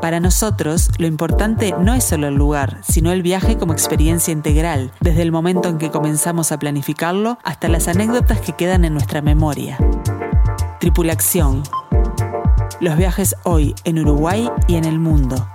[0.00, 4.92] Para nosotros, lo importante no es solo el lugar, sino el viaje como experiencia integral,
[5.00, 9.22] desde el momento en que comenzamos a planificarlo hasta las anécdotas que quedan en nuestra
[9.22, 9.78] memoria.
[10.80, 11.62] Tripulación.
[12.80, 15.48] Los viajes hoy en Uruguay y en el mundo.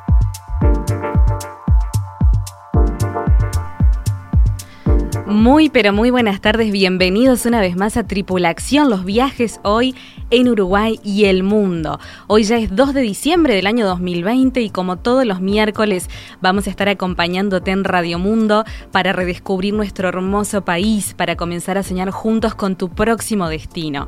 [5.28, 9.96] Muy, pero muy buenas tardes, bienvenidos una vez más a Tripulación, los viajes hoy
[10.32, 12.00] en Uruguay y el mundo.
[12.28, 16.10] Hoy ya es 2 de diciembre del año 2020 y como todos los miércoles
[16.42, 21.84] vamos a estar acompañándote en Radio Mundo para redescubrir nuestro hermoso país, para comenzar a
[21.84, 24.08] soñar juntos con tu próximo destino.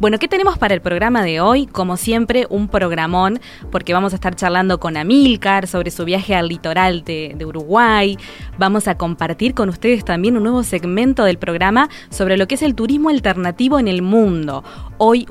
[0.00, 1.66] Bueno, ¿qué tenemos para el programa de hoy?
[1.66, 3.38] Como siempre, un programón,
[3.70, 8.16] porque vamos a estar charlando con Amilcar sobre su viaje al litoral de, Uruguay.
[8.56, 12.62] Vamos a compartir con ustedes también un nuevo segmento del programa sobre lo que es
[12.62, 14.64] el turismo alternativo en el mundo.
[14.96, 15.26] Hoy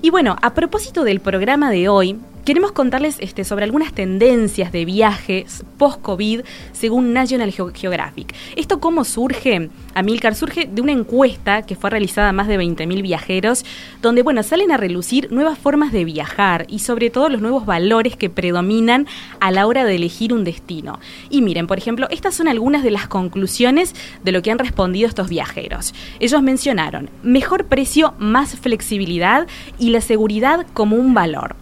[0.00, 4.84] Y bueno, a propósito del programa de hoy, queremos contarles este, sobre algunas tendencias de
[4.84, 6.40] viajes post-COVID
[6.72, 8.34] según National Geo- Geographic.
[8.56, 9.70] ¿Esto cómo surge?
[9.94, 13.64] Amilcar surge de una encuesta que fue realizada a más de 20.000 viajeros,
[14.00, 18.16] donde bueno, salen a relucir nuevas formas de viajar y sobre todo los nuevos valores
[18.16, 19.06] que predominan
[19.40, 20.98] a la hora de elegir un destino.
[21.30, 23.94] Y miren, por ejemplo, estas son algunas de las conclusiones
[24.24, 25.94] de lo que han respondido estos viajeros.
[26.18, 29.46] Ellos mencionaron mejor precio, más flexibilidad
[29.78, 31.56] y la seguridad como un valor.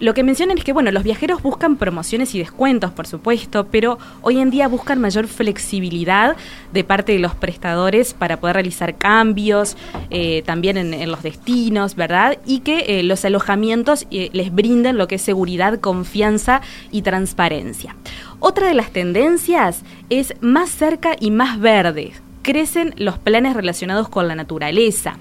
[0.00, 3.98] Lo que mencionan es que, bueno, los viajeros buscan promociones y descuentos, por supuesto, pero
[4.22, 6.36] hoy en día buscan mayor flexibilidad
[6.72, 9.76] de parte de los prestadores para poder realizar cambios,
[10.10, 12.38] eh, también en, los destinos, ¿verdad?
[12.44, 17.96] Y que eh, los alojamientos eh, les brinden lo que es seguridad, confianza y transparencia.
[18.40, 22.12] Otra de las tendencias es más cerca y más verde.
[22.42, 25.16] Crecen los planes relacionados con la naturaleza.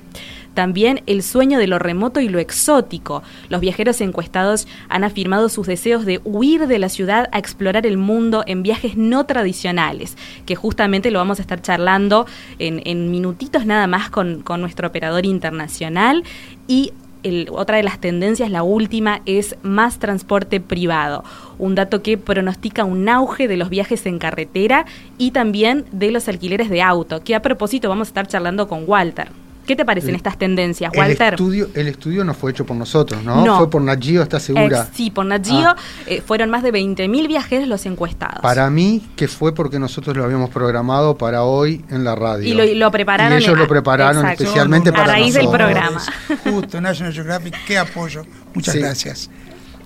[0.53, 3.23] También el sueño de lo remoto y lo exótico.
[3.49, 7.97] Los viajeros encuestados han afirmado sus deseos de huir de la ciudad a explorar el
[7.97, 12.27] mundo en viajes no tradicionales, que justamente lo vamos a estar charlando
[12.59, 16.23] en, en minutitos nada más con, nuestro operador internacional.
[16.67, 16.93] Y
[17.23, 21.23] el- otra de las tendencias, la última, es más transporte privado.
[21.57, 24.85] Un dato que pronostica un auge de los viajes en carretera
[25.17, 28.83] y también de los alquileres de auto, que a propósito vamos a estar charlando con
[28.85, 29.29] Walter.
[29.65, 31.33] ¿Qué te parecen El- estas tendencias, El Walter?
[31.35, 33.45] estudio, el estudio no fue hecho por nosotros, ¿no?
[33.45, 33.57] No.
[33.57, 34.81] Fue por Nat Geo, ¿estás segura?
[34.89, 35.75] Ex- sí, por Nat Geo, Ah.
[36.05, 38.41] eh, fueron más de 20.000 viajeros los encuestados.
[38.41, 42.47] Para mí, que fue porque nosotros lo habíamos programado para hoy en la radio.
[42.47, 43.39] Y lo, lo prepararon.
[43.39, 44.43] Y ellos en- lo prepararon Exacto.
[44.43, 45.65] especialmente A para raíz del nosotros.
[45.71, 46.01] programa.
[46.43, 48.23] Justo, National Geographic, qué apoyo.
[48.53, 48.79] Muchas Sí.
[48.81, 49.29] gracias.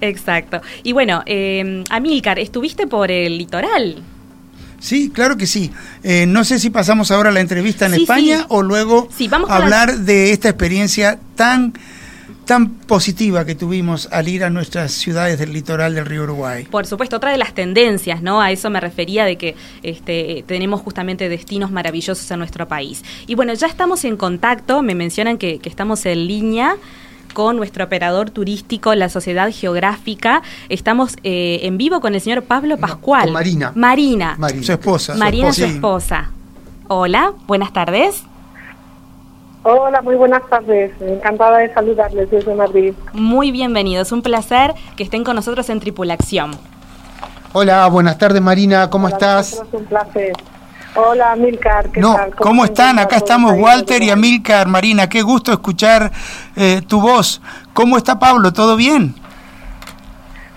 [0.01, 0.61] Exacto.
[0.83, 4.01] Y bueno, eh, Amílcar, estuviste por el litoral.
[4.79, 5.71] Sí, claro que sí.
[6.03, 8.45] Eh, no sé si pasamos ahora a la entrevista en Sí, España sí.
[8.49, 11.73] o luego Sí, vamos la- hablar de esta experiencia tan
[12.45, 16.65] tan positiva que tuvimos al ir a nuestras ciudades del litoral del río Uruguay.
[16.71, 18.41] Por supuesto, otra de las tendencias, ¿no?
[18.41, 23.03] A eso me refería de que este, tenemos justamente destinos maravillosos en nuestro país.
[23.27, 26.77] Y bueno, ya estamos en contacto, me mencionan que, que estamos en línea
[27.37, 30.41] con nuestro operador turístico, la Sociedad Geográfica.
[30.69, 33.25] Estamos eh, en vivo con el señor Pablo Pascual.
[33.25, 33.71] con Marina.
[33.75, 34.33] Marina.
[34.39, 34.63] Marina.
[34.63, 35.13] Su esposa.
[35.13, 35.65] Marina, su Sí.
[35.75, 36.31] esposa.
[36.87, 38.23] Hola, buenas tardes.
[39.61, 40.91] Hola, muy buenas tardes.
[40.99, 42.95] Encantada de saludarles desde Madrid.
[43.13, 44.11] Muy bienvenidos.
[44.11, 46.49] Un placer que estén con nosotros en Tripulación.
[47.53, 49.61] Hola, buenas tardes Marina, ¿cómo estás?
[49.71, 50.33] Un placer.
[50.95, 52.35] Hola, Milcar, ¿qué no, tal?
[52.35, 52.97] ¿Cómo, están?
[52.99, 55.07] Acá estamos Walter y Amilcar, Marina.
[55.07, 56.11] Qué gusto escuchar
[56.55, 57.41] eh, tu voz.
[57.73, 58.51] ¿Cómo está Pablo?
[58.51, 59.13] ¿Todo bien?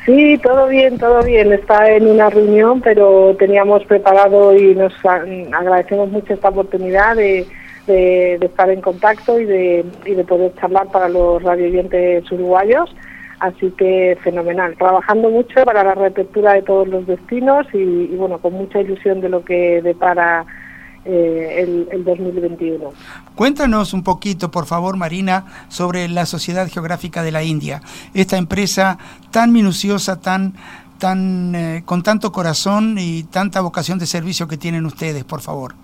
[0.06, 1.52] Sí, todo bien, todo bien.
[1.52, 7.46] Está en una reunión, pero teníamos preparado y nos agradecemos mucho esta oportunidad de,
[7.86, 12.94] estar en contacto y de, y de poder charlar para los radioyentes uruguayos.
[13.40, 18.52] Así que fenomenal, trabajando mucho para la reapertura de todos los destinos y, bueno, con
[18.52, 20.44] mucha ilusión de lo que depara
[21.06, 22.92] eh, el, 2021.
[23.34, 27.80] Cuéntanos un poquito, por favor, Marina, sobre la Sociedad Geográfica de la India,
[28.12, 28.98] esta empresa
[29.30, 30.52] tan minuciosa, tan,
[30.98, 35.74] tan eh, con tanto corazón y tanta vocación de servicio que tienen ustedes, por favor.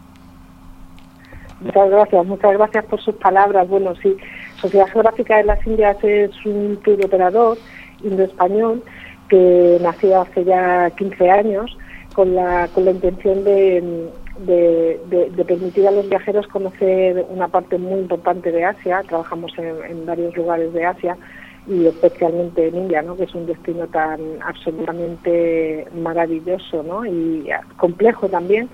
[1.62, 3.66] Muchas gracias, muchas gracias por sus palabras.
[3.66, 4.14] Bueno, sí,
[4.60, 7.58] Sociedad Geográfica de las Indias es un tour operador
[8.02, 8.82] indo-español
[9.28, 11.76] que nació hace ya 15 años
[12.14, 14.08] con la, con la intención de,
[14.38, 19.02] de, permitir a los viajeros conocer una parte muy importante de Asia.
[19.06, 21.16] Trabajamos en, varios lugares de Asia
[21.66, 23.16] y especialmente en India, ¿no?
[23.16, 27.04] que es un destino tan absolutamente maravilloso ¿no?
[27.04, 28.68] y complejo también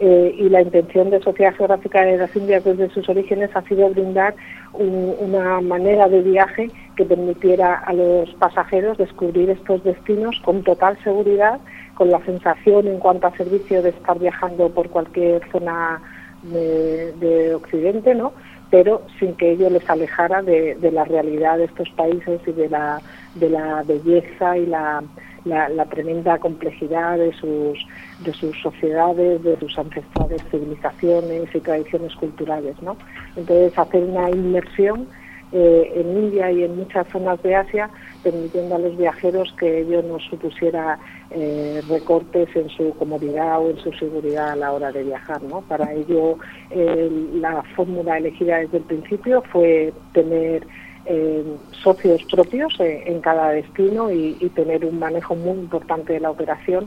[0.00, 3.88] eh, y la intención de Sociedad Geográfica de las Indias desde sus orígenes ha sido
[3.90, 4.34] brindar
[4.72, 11.58] una manera de viaje que permitiera a los pasajeros descubrir estos destinos con total seguridad,
[11.94, 16.00] con la sensación en cuanto a servicio de estar viajando por cualquier zona
[16.42, 18.32] de, Occidente, ¿no?
[18.70, 22.68] pero sin que ello les alejara de, de la realidad de estos países y de
[22.68, 23.00] la,
[23.34, 25.02] de la belleza y la
[25.44, 27.78] la, tremenda complejidad de sus,
[28.20, 32.80] de sus sociedades, de sus ancestrales civilizaciones y tradiciones culturales.
[32.82, 32.96] ¿no?
[33.36, 35.06] Entonces, hacer una inmersión
[35.52, 37.88] eh, en India y en muchas zonas de Asia,
[38.22, 40.98] permitiendo a los viajeros que ello no supusiera
[41.30, 45.42] eh, recortes en su comodidad o en su seguridad a la hora de viajar.
[45.42, 45.62] ¿no?
[45.62, 46.36] Para ello,
[46.70, 50.66] la fórmula elegida desde el principio fue tener
[51.10, 56.30] eh, socios propios eh, en cada destino y, tener un manejo muy importante de la
[56.30, 56.86] operación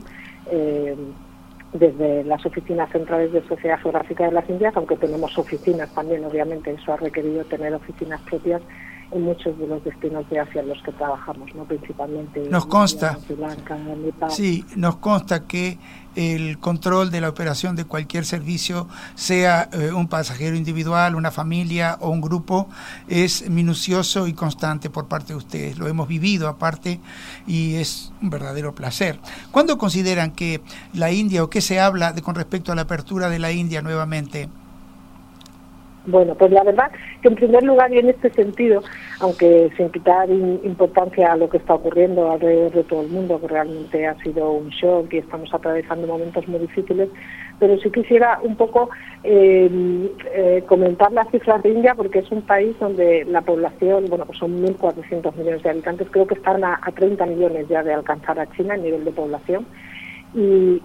[0.50, 0.94] eh,
[1.72, 6.70] desde las oficinas centrales de Sociedad Geográfica de las Indias, aunque tenemos oficinas también, obviamente,
[6.70, 8.62] eso ha requerido tener oficinas propias
[9.12, 13.18] en muchos de los destinos de Asia en los que trabajamos, no principalmente nos consta,
[14.28, 15.78] sí, nos consta que
[16.14, 21.96] el control de la operación de cualquier servicio, sea eh, un pasajero individual, una familia
[22.00, 22.68] o un grupo,
[23.08, 25.78] es minucioso y constante por parte de ustedes.
[25.78, 27.00] Lo hemos vivido aparte
[27.46, 29.18] y es un verdadero placer.
[29.50, 30.60] ¿Cuándo consideran que
[30.92, 33.80] la India o qué se habla de, con respecto a la apertura de la India
[33.82, 34.48] nuevamente?
[36.04, 36.90] Bueno, pues la verdad
[37.20, 38.82] que en primer lugar y en este sentido,
[39.20, 43.46] aunque sin quitar importancia a lo que está ocurriendo alrededor de todo el mundo, que
[43.46, 47.08] realmente ha sido un shock y estamos atravesando momentos muy difíciles,
[47.60, 48.90] pero sí quisiera un poco
[49.22, 54.24] em, eh, comentar las cifras de India porque es un país donde la población, bueno,
[54.26, 57.94] pues son 1.400 millones de habitantes, creo que están a, a 30 millones ya de
[57.94, 59.66] alcanzar a China en nivel de población
[60.34, 60.80] y,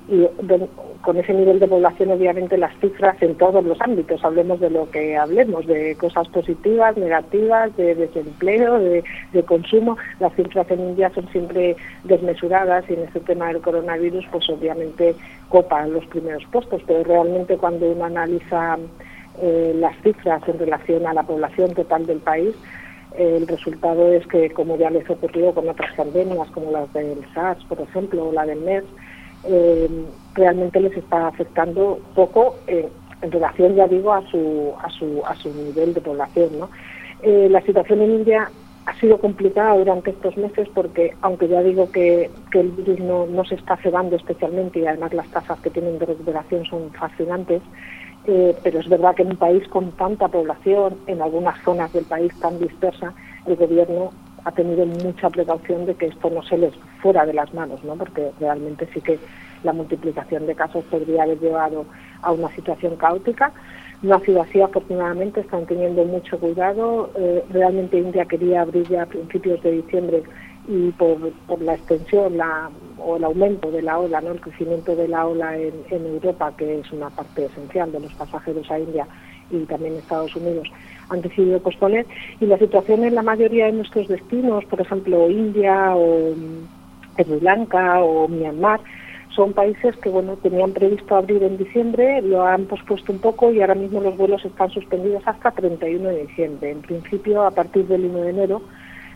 [1.01, 4.89] con ese nivel de población obviamente las cifras en todos los ámbitos, hablemos de lo
[4.91, 9.03] que hablemos, de cosas positivas, negativas, de desempleo, de,
[9.45, 14.49] consumo, las cifras en India son siempre desmesuradas y en este tema del coronavirus pues
[14.49, 15.15] obviamente
[15.47, 18.77] copan los primeros puestos, pero realmente cuando uno analiza
[19.41, 22.53] eh, las cifras en relación a la población total del país,
[23.17, 27.63] el resultado es que, como ya les ocurrió con otras pandemias, como las del SARS,
[27.65, 28.85] por ejemplo, o la del MERS,
[29.43, 32.89] eh, realmente les está afectando poco eh,
[33.21, 36.59] en relación, ya digo, a su, a su, a su nivel de población.
[36.59, 36.69] ¿no?
[37.23, 38.49] Eh, la situación en India
[38.85, 43.25] ha sido complicada durante estos meses porque, aunque ya digo que, que el virus no,
[43.25, 47.61] no, se está cebando especialmente y además las tasas que tienen de recuperación son fascinantes,
[48.63, 52.37] pero es verdad que en un país con tanta población, en algunas zonas del país
[52.41, 53.13] tan dispersa,
[53.45, 54.11] el gobierno
[54.47, 57.95] ha tenido mucha precaución de que esto no se les fuera de las manos, ¿no?
[57.95, 59.19] porque realmente sí que
[59.63, 61.85] la multiplicación de casos podría haber llevado
[62.21, 63.51] a una situación caótica.
[64.01, 67.09] No ha sido así, afortunadamente, están teniendo mucho cuidado.
[67.17, 70.23] Eh, realmente India quería abrir ya a principios de diciembre
[70.65, 71.17] y por,
[71.59, 72.39] la extensión
[72.99, 74.31] o el aumento de la ola, ¿no?
[74.31, 78.13] el crecimiento de la ola en, en Europa, que es una parte esencial de los
[78.13, 79.07] pasajeros a India
[79.49, 80.69] y también Estados Unidos,
[81.09, 82.05] han decidido posponer
[82.39, 87.39] y la situación en la mayoría de nuestros destinos, por ejemplo India o mm, Sri
[87.41, 88.79] Lanka o Myanmar,
[89.37, 93.61] son países que bueno tenían previsto abrir en diciembre, lo han pospuesto un poco y
[93.61, 96.71] ahora mismo los vuelos están suspendidos hasta 31 de diciembre.
[96.71, 98.61] En principio, a partir del 1 de enero,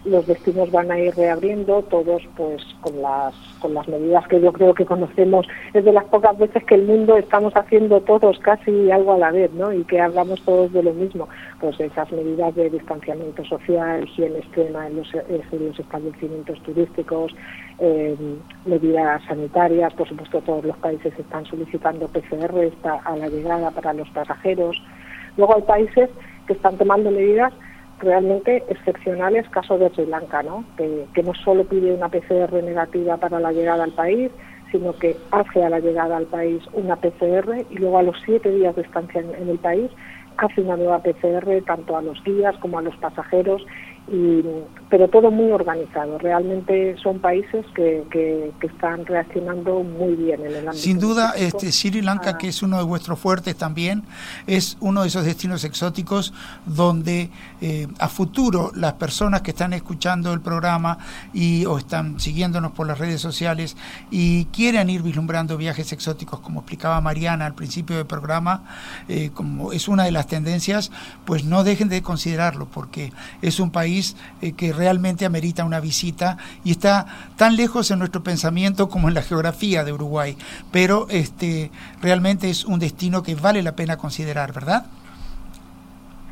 [0.04, 4.52] los destinos van a ir reabriendo, todos pues con las, con las medidas que yo
[4.52, 5.46] creo que conocemos.
[5.74, 9.32] Es de las pocas veces que el mundo estamos haciendo todos casi algo a la
[9.32, 9.72] vez, ¿no?
[9.72, 11.30] Y que hablamos todos de lo mismo.
[11.60, 17.36] Pues esas medidas de distanciamiento social, higiene extrema en los, en los establecimientos turísticos,
[17.80, 18.16] eh,
[18.66, 22.72] medidas sanitarias, por supuesto todos los países están solicitando PCR
[23.06, 24.82] a la llegada para los pasajeros.
[25.38, 26.10] Luego hay países
[26.48, 27.54] que están tomando medidas
[28.02, 30.66] realmente excepcionales, caso de Sri Lanka, ¿no?
[30.78, 34.32] Que, no solo pide una PCR negativa para la llegada al país,
[34.72, 38.50] sino que hace a la llegada al país una PCR y luego a los siete
[38.52, 39.92] días de estancia en el país
[40.38, 43.62] hace una nueva PCR tanto a los guías como a los pasajeros
[44.08, 44.44] y,
[44.92, 46.18] pero todo muy organizado.
[46.18, 50.74] Realmente son países que, que, están reaccionando muy bien en el ámbito.
[50.74, 54.04] Sin duda, este, Sri Lanka, que es uno de vuestros fuertes también,
[54.48, 56.34] es uno de esos destinos exóticos
[56.66, 57.30] donde
[57.62, 60.98] eh, a futuro las personas que están escuchando el programa
[61.34, 63.78] y o están siguiéndonos por las redes sociales
[64.10, 68.66] y quieren ir vislumbrando viajes exóticos, como explicaba Mariana al principio del programa,
[69.08, 70.92] eh, como es una de las tendencias,
[71.24, 76.38] pues no dejen de considerarlo porque es un país eh, que realmente amerita una visita
[76.64, 77.06] y está
[77.38, 80.36] tan lejos en nuestro pensamiento como en la geografía de Uruguay,
[80.72, 81.70] pero este
[82.02, 84.88] realmente es un destino que vale la pena considerar, ¿verdad?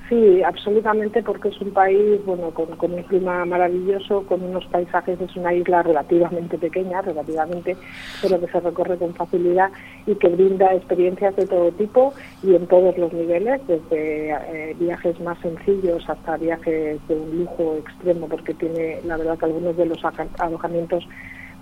[0.09, 5.35] Sí, absolutamente, porque es un país, bueno, con, un clima maravilloso, con unos paisajes, es
[5.35, 7.77] una isla relativamente pequeña, relativamente,
[8.19, 9.69] pero que se recorre con facilidad
[10.07, 15.19] y que brinda experiencias de todo tipo y en todos los niveles, desde eh, viajes
[15.19, 19.85] más sencillos hasta viajes de un lujo extremo, porque tiene, la verdad, que algunos de
[19.85, 19.99] los
[20.39, 21.07] alojamientos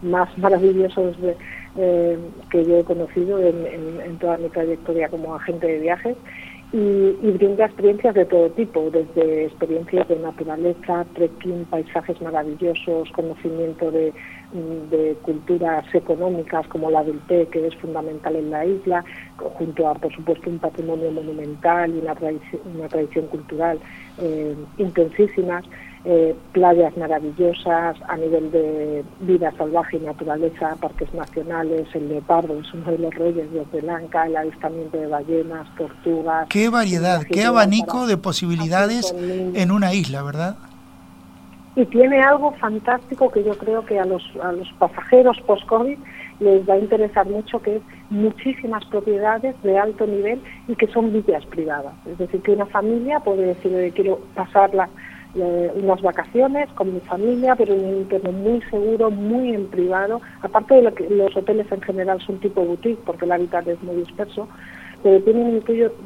[0.01, 1.17] más maravillosos
[1.75, 2.17] eh,
[2.49, 6.15] que yo he conocido en toda mi trayectoria como agente de viajes
[6.73, 14.13] y, brinda experiencias de todo tipo, desde experiencias de naturaleza, trekking, paisajes maravillosos, conocimiento de,
[14.51, 19.05] de culturas económicas como la del té, que es fundamental en la isla,
[19.37, 23.79] junto a, por supuesto, un patrimonio monumental y una tradición, una tradición cultural
[24.17, 25.63] eh, intensísimas.
[26.05, 32.73] Eh, playas maravillosas a nivel de vida salvaje y naturaleza, parques nacionales, el leopardo es
[32.73, 36.47] uno de los reyes de Sri el avistamiento de ballenas, tortugas.
[36.49, 40.55] Qué variedad, qué abanico de posibilidades en una isla, ¿verdad?
[41.75, 45.97] Y tiene algo fantástico que yo creo que a los, a los pasajeros post-COVID
[46.39, 51.11] les va a interesar mucho, que es muchísimas propiedades de alto nivel y que son
[51.11, 51.93] villas privadas.
[52.05, 54.89] Es decir, que una familia puede decir, quiero pasarla
[55.37, 60.21] eh, unas vacaciones con mi familia, pero en un entorno muy seguro, muy en privado.
[60.41, 63.81] Aparte de lo que los hoteles en general son tipo boutique, porque el hábitat es
[63.83, 64.47] muy disperso,
[65.03, 65.61] pero tienen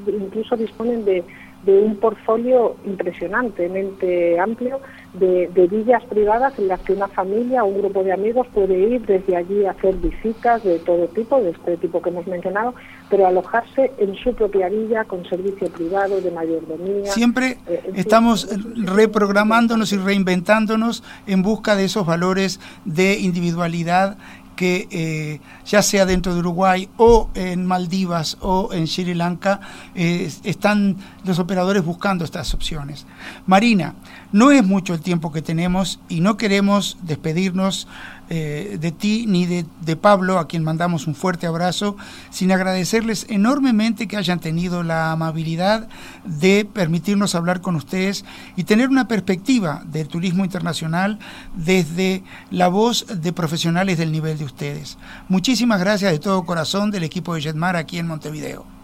[0.07, 1.23] incluso, disponen de
[1.63, 4.81] de un portfolio impresionantemente amplio
[5.13, 9.05] de, villas privadas en las que una familia o un grupo de amigos puede ir
[9.05, 12.73] desde allí a hacer visitas de todo tipo, de este tipo que hemos mencionado,
[13.09, 17.11] pero alojarse en su propia villa con servicio privado de mayordomía.
[17.11, 24.17] Siempre eh, estamos reprogramándonos y reinventándonos en busca de esos valores de individualidad
[24.61, 29.59] que eh, ya sea dentro de Uruguay o en Maldivas o en Sri Lanka,
[29.95, 33.07] eh, están los operadores buscando estas opciones.
[33.47, 33.95] Marina,
[34.31, 37.87] no es mucho el tiempo que tenemos y no queremos despedirnos
[38.33, 41.97] eh, de ti ni de, de, Pablo, a quien mandamos un fuerte abrazo,
[42.29, 45.89] sin agradecerles enormemente que hayan tenido la amabilidad
[46.23, 48.23] de permitirnos hablar con ustedes
[48.55, 51.19] y tener una perspectiva del turismo internacional
[51.55, 54.97] desde la voz de profesionales del nivel de ustedes.
[55.27, 58.80] Muchísimas gracias de todo corazón del equipo de Jetmar aquí en Montevideo.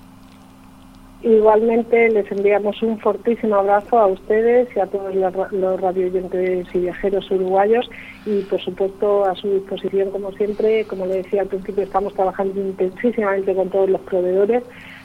[1.24, 5.16] Igualmente les enviamos un fortísimo abrazo a ustedes y a todos
[5.52, 7.90] los radioyentes y viajeros uruguayos
[8.26, 10.86] y por supuesto a su disposición como siempre.
[10.86, 14.64] Como le decía al principio, estamos trabajando intensísimamente con todos los proveedores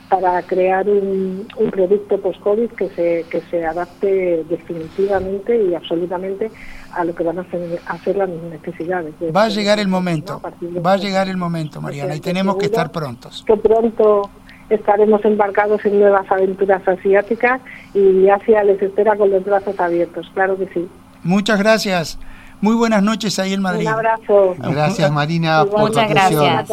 [0.09, 6.51] para crear un, producto post-COVID que se, que se adapte definitivamente y absolutamente
[6.91, 7.45] a lo que van a
[7.87, 9.15] hacer, las necesidades.
[9.35, 10.39] Va a llegar el momento,
[10.85, 13.43] va a llegar el momento, Mariana, y tenemos que estar prontos.
[13.47, 14.29] Que pronto
[14.75, 17.61] estaremos embarcados en nuevas aventuras asiáticas
[17.93, 20.87] y Asia les espera con los brazos abiertos, claro que sí.
[21.23, 22.19] Muchas gracias.
[22.61, 23.87] Muy buenas noches ahí en Madrid.
[23.87, 24.55] Un abrazo.
[24.57, 25.65] Gracias Marina.
[25.65, 26.69] Muchas gracias.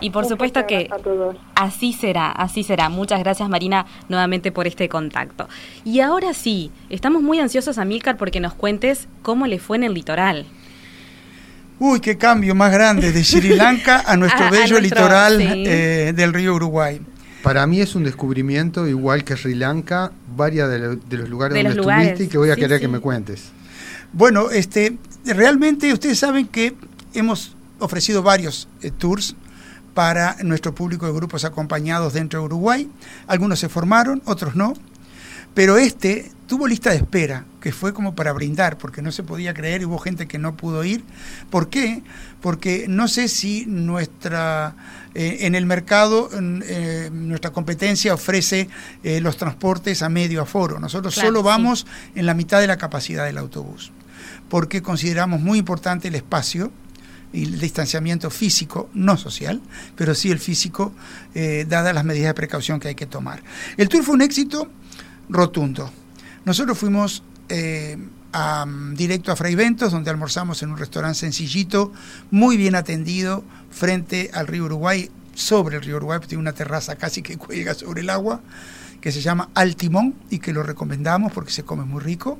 [0.00, 0.88] Y por supuesto que
[1.54, 2.88] así será, así será.
[2.88, 5.48] Muchas gracias Marina nuevamente por este contacto.
[5.84, 9.94] Y ahora sí, estamos muy ansiosos, Amílcar, porque nos cuentes cómo le fue en el
[9.94, 10.46] litoral.
[11.82, 16.54] Uy, qué cambio más grande de Sri Lanka a nuestro bello litoral eh, del río
[16.54, 17.00] Uruguay.
[17.42, 22.24] Para mí es un descubrimiento, igual que Sri Lanka, varios de, los lugares donde estuviste
[22.24, 23.44] y que voy a querer que me cuentes.
[24.12, 26.74] Bueno, este, realmente ustedes saben que
[27.14, 29.34] hemos ofrecido varios eh, tours
[29.94, 32.90] para nuestro público de grupos acompañados dentro de Uruguay.
[33.26, 34.74] Algunos se formaron, otros no.
[35.54, 39.54] Pero este tuvo lista de espera, que fue como para brindar, porque no se podía
[39.54, 41.04] creer y hubo gente que no pudo ir.
[41.48, 42.02] ¿Por qué?
[42.40, 44.74] Porque no sé si nuestra
[45.14, 48.68] eh, en el mercado eh, nuestra competencia ofrece
[49.04, 50.80] eh, los transportes a medio aforo.
[50.80, 53.92] Nosotros solo vamos en la mitad de la capacidad del autobús,
[54.48, 56.72] porque consideramos muy importante el espacio
[57.32, 59.62] y el distanciamiento físico, no social,
[59.94, 60.92] pero sí el físico,
[61.68, 63.40] dadas las medidas de precaución que hay que tomar.
[63.76, 64.68] El tour fue un éxito
[65.28, 65.92] rotundo.
[66.44, 67.98] Nosotros fuimos eh,
[68.94, 71.92] directo a Fray Ventos, donde almorzamos en un restaurante sencillito,
[72.30, 77.22] muy bien atendido, frente al río Uruguay, sobre el río Uruguay, tiene una terraza casi
[77.22, 78.40] que cuelga sobre el agua,
[79.00, 82.38] que se llama Altimón y que lo recomendamos porque se come muy rico.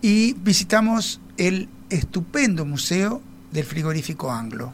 [0.00, 3.22] Y visitamos el estupendo museo
[3.52, 4.72] del frigorífico anglo.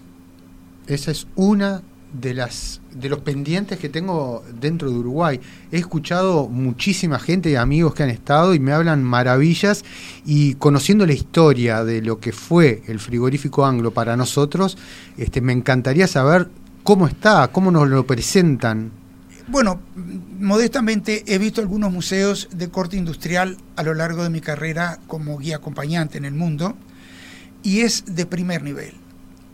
[0.87, 5.41] Esa es una de las de los pendientes que tengo dentro de Uruguay.
[5.71, 9.85] He escuchado muchísima gente y amigos que han estado y me hablan maravillas
[10.27, 14.77] y conociendo la historia de lo que fue el frigorífico anglo para nosotros,
[15.17, 16.49] este me encantaría saber
[16.83, 18.91] cómo está, cómo nos lo presentan.
[19.49, 19.81] Bueno,
[20.39, 25.39] modestamente he visto algunos museos de corte industrial a lo largo de mi carrera como
[25.39, 26.77] guía acompañante en el mundo
[27.63, 29.02] y es de primer nivel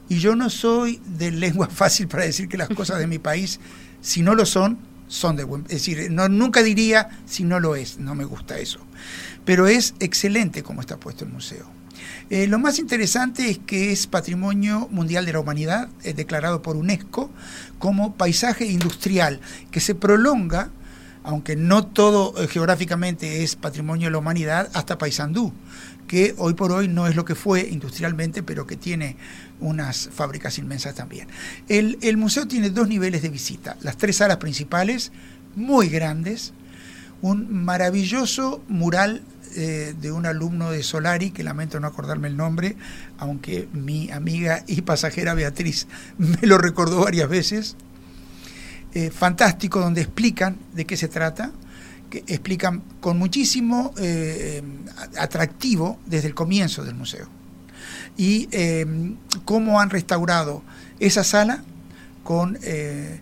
[0.08, 3.60] y yo no soy de lengua fácil para decir que las cosas de mi país,
[4.00, 5.62] si no lo son, son de buen...
[5.62, 8.80] Es decir, no, nunca diría si no lo es, no me gusta eso.
[9.44, 11.78] Pero es excelente como está puesto el museo.
[12.30, 16.76] Eh, lo más interesante es que es Patrimonio Mundial de la Humanidad, es declarado por
[16.76, 17.30] UNESCO
[17.78, 20.70] como paisaje industrial, que se prolonga,
[21.24, 25.54] aunque no todo eh, geográficamente es Patrimonio de la Humanidad, hasta Paysandú,
[26.06, 29.16] que hoy por hoy no es lo que fue industrialmente, pero que tiene
[29.60, 31.28] unas fábricas inmensas también.
[31.68, 35.12] El, museo tiene dos niveles de visita, las tres salas principales,
[35.54, 36.52] muy grandes,
[37.22, 39.22] un maravilloso mural
[39.56, 42.76] eh, de un alumno de Solari, que lamento no acordarme el nombre,
[43.18, 45.86] aunque mi amiga y pasajera Beatriz
[46.18, 47.76] me lo recordó varias veces,
[48.94, 51.50] eh, fantástico, donde explican de qué se trata,
[52.08, 54.62] que explican con muchísimo eh,
[55.18, 57.37] atractivo desde el comienzo del museo
[58.18, 60.62] y em, cómo han restaurado
[61.00, 61.62] esa sala
[62.24, 63.20] con eh,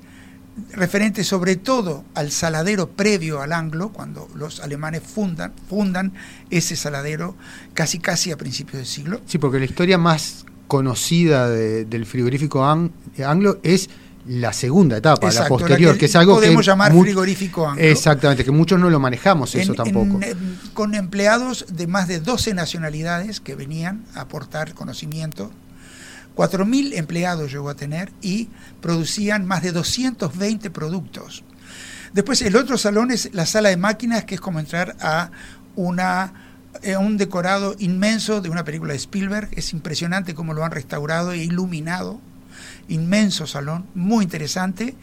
[0.72, 6.12] referente sobre todo al saladero previo al anglo, cuando los alemanes fundan, fundan
[6.50, 7.36] ese saladero
[7.74, 9.20] casi casi a principios del siglo.
[9.26, 13.90] Sí, porque la historia más conocida del frigorífico anglo es
[14.28, 17.82] la segunda etapa, la posterior, que, es algo podemos llamar frigorífico anglo.
[17.82, 20.20] Exactamente, que muchos no lo manejamos eso tampoco.
[20.74, 25.50] con empleados de más de 12 nacionalidades que venían a aportar conocimiento.
[26.36, 28.48] 4.000 empleados llegó a tener y
[28.82, 31.44] producían más de 220 productos.
[32.12, 35.30] Después el otro salón es la sala de máquinas, que es como entrar a
[35.76, 36.46] una
[36.82, 39.48] eh, un decorado inmenso de una película de Spielberg.
[39.52, 42.20] Es impresionante cómo lo han restaurado e iluminado
[42.88, 44.94] inmenso salón, muy interesante,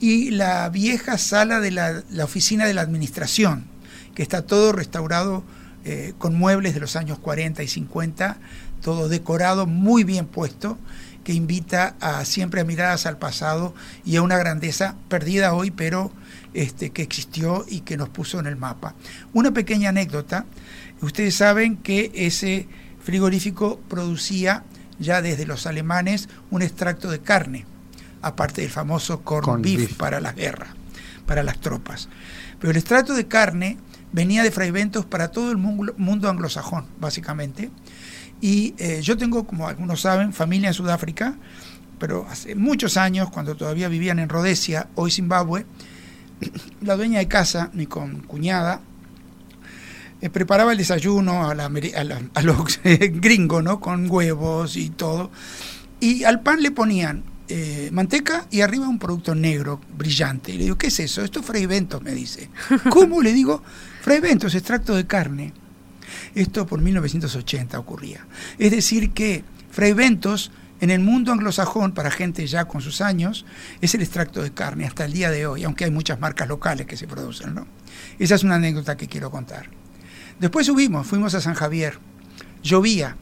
[0.00, 3.66] y la vieja sala de la, oficina de la administración,
[4.14, 5.44] que está todo restaurado
[5.84, 8.38] eh, con muebles de los años 40 y 50,
[8.82, 10.78] todo decorado, muy bien puesto,
[11.24, 16.12] que invita a siempre a miradas al pasado y a una grandeza perdida hoy, pero
[16.52, 18.94] este, que existió y que nos puso en el mapa.
[19.32, 20.44] Una pequeña anécdota,
[21.00, 22.68] ustedes saben que ese
[23.02, 24.64] frigorífico producía
[24.98, 27.64] ya desde los alemanes un extracto de carne,
[28.22, 30.74] aparte del famoso corn, beef, para la guerra,
[31.26, 32.08] para las tropas.
[32.58, 33.78] Pero el extracto de carne
[34.12, 37.70] venía de Fraiventos para todo el mundo, anglosajón, básicamente.
[38.40, 41.36] Y eh, yo tengo, como algunos saben, familia en Sudáfrica,
[41.98, 45.66] pero hace muchos años, cuando todavía vivían en Rhodesia, hoy Zimbabue,
[46.80, 48.80] la dueña de casa, mi cuñada,
[50.20, 53.80] eh, preparaba el desayuno a, los gringos, ¿no?
[53.80, 55.30] Con huevos y todo.
[56.00, 60.52] Y al pan le ponían eh, manteca y arriba un producto negro, brillante.
[60.52, 61.22] Y le digo, ¿qué es eso?
[61.22, 62.48] Esto es Fray Ventos, me dice.
[62.90, 63.20] ¿Cómo?
[63.20, 63.62] le digo,
[64.00, 65.52] Fray Ventos, extracto de carne.
[66.34, 68.26] Esto por 1980 ocurría.
[68.58, 73.44] Es decir, que Fray Ventos, en el mundo anglosajón, para gente ya con sus años,
[73.80, 76.86] es el extracto de carne hasta el día de hoy, aunque hay muchas marcas locales
[76.86, 77.66] que se producen, ¿no?
[78.18, 79.68] Esa es una anécdota que quiero contar.
[80.38, 81.98] Después subimos, fuimos a San Javier.
[82.62, 83.16] Llovía.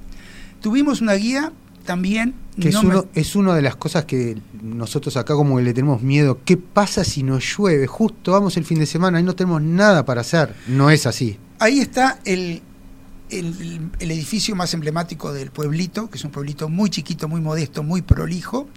[0.61, 1.53] Tuvimos una guía
[1.85, 2.35] también...
[2.61, 6.03] Que es, uno, es una de las cosas que nosotros acá como que le tenemos
[6.03, 6.41] miedo.
[6.45, 7.87] ¿Qué pasa si nos llueve?
[7.87, 10.55] Justo vamos el fin de semana y no tenemos nada para hacer.
[10.67, 11.39] No es así.
[11.59, 12.61] Ahí está el,
[13.33, 18.03] el, edificio más emblemático del pueblito, que es un pueblito muy chiquito, muy modesto, muy
[18.03, 18.69] prolijo,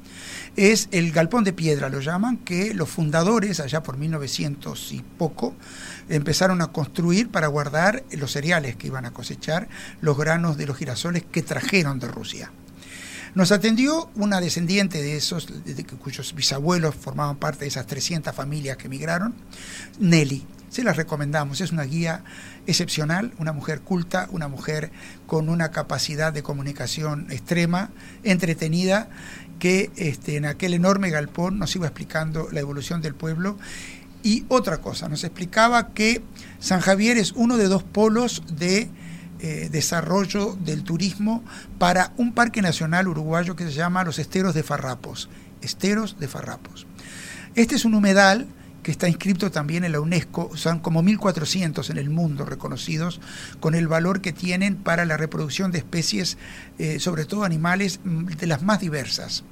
[0.56, 5.56] es el Galpón de Piedra, lo llaman, que los fundadores, allá por 1900 y poco,
[6.10, 9.68] empezaron a construir para guardar los cereales que iban a cosechar,
[10.02, 12.52] los granos de los girasoles que trajeron de Rusia.
[13.36, 18.78] Nos atendió una descendiente de esos, de, cuyos bisabuelos formaban parte de esas 300 familias
[18.78, 19.36] que emigraron,
[20.00, 20.48] Nelly.
[20.70, 22.24] Se las recomendamos, es una guía
[22.66, 24.92] excepcional, una mujer culta, una mujer
[25.26, 27.92] con una capacidad de comunicación extrema,
[28.24, 29.10] entretenida,
[29.60, 33.58] que este, en aquel enorme galpón nos iba explicando la evolución del pueblo.
[34.26, 36.24] Y otra cosa, nos explicaba que
[36.58, 38.90] San Javier es uno de dos polos de
[39.40, 41.44] eh, desarrollo del turismo
[41.78, 45.30] para un parque nacional uruguayo que se llama los Esteros de Farrapos.
[45.62, 46.88] Esteros de Farrapos.
[47.54, 48.48] Este es un humedal
[48.82, 53.22] que está inscrito también en la UNESCO, son como 1.400 en el mundo reconocidos,
[53.60, 56.40] con el valor que tienen para la reproducción de especies,
[56.80, 59.44] eh, sobre todo animales, mm, de las más diversas.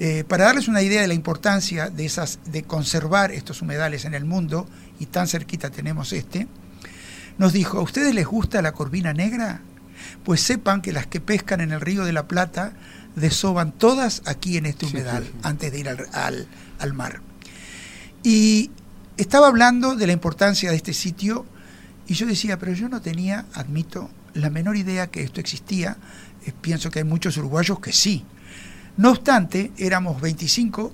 [0.00, 4.14] Eh, para darles una idea de la importancia de, esas, de conservar estos humedales en
[4.14, 4.68] el mundo,
[5.00, 6.46] y tan cerquita tenemos este,
[7.38, 9.60] nos dijo, ¿a ustedes les gusta la corvina negra?
[10.24, 12.72] Pues sepan que las que pescan en el río de la Plata
[13.16, 17.20] desoban todas aquí en este humedal antes de ir al, al mar.
[18.22, 18.70] Y
[19.16, 21.46] estaba hablando de la importancia de este sitio
[22.06, 25.96] y yo decía, pero yo no tenía, admito, la menor idea que esto existía.
[26.46, 28.24] Eh, pienso que hay muchos uruguayos que sí.
[28.98, 30.92] No obstante, éramos 25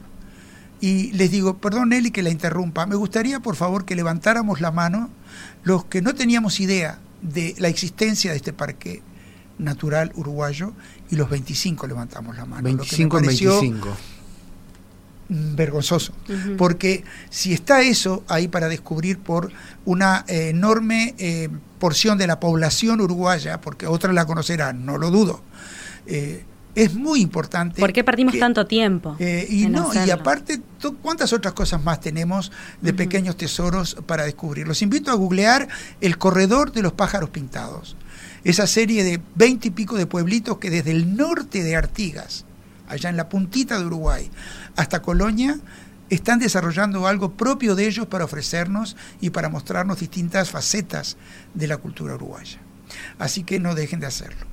[0.81, 4.71] y les digo, perdón Nelly que la interrumpa, me gustaría por favor que levantáramos la
[4.71, 5.11] mano
[5.65, 9.03] los que no teníamos idea de la existencia de este parque
[9.59, 10.73] natural uruguayo
[11.11, 12.63] y los 25 levantamos la mano.
[12.63, 13.97] 25 en 25
[15.29, 16.13] vergonzoso,
[16.59, 19.53] porque si está eso ahí para descubrir por
[19.85, 25.11] una eh, enorme eh, porción de la población uruguaya, porque otras la conocerán, no lo
[25.11, 25.43] dudo,
[26.07, 27.81] eh, es muy importante.
[27.81, 29.17] ¿Por qué perdimos tanto tiempo?
[29.19, 30.61] y no, y aparte,
[31.03, 34.67] ¿cuántas otras cosas más tenemos de pequeños tesoros para descubrir?
[34.67, 35.69] Los invito a googlear
[36.01, 37.97] El Corredor de los Pájaros Pintados,
[38.43, 42.45] esa serie de veinte y pico de pueblitos que desde el norte de Artigas,
[42.89, 44.31] allá en la puntita de Uruguay,
[44.77, 45.59] hasta Colonia,
[46.11, 51.17] están desarrollando algo propio de ellos para ofrecernos y para mostrarnos distintas facetas
[51.55, 52.59] de la cultura uruguaya.
[53.19, 54.47] Así que no dejen de hacerlo.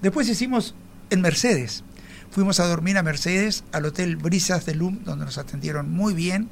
[0.00, 0.74] Después hicimos
[1.10, 1.84] en Mercedes.
[2.30, 6.48] Fuimos a dormir a Mercedes, al Hotel Brisas de Lum, donde nos atendieron muy bien,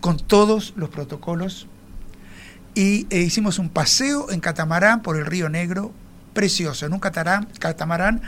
[0.00, 1.66] con todos los protocolos.
[2.74, 5.92] Y e hicimos un paseo en catamarán por el Río Negro,
[6.32, 8.22] precioso, en un catamarán